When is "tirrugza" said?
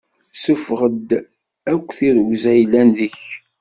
1.97-2.51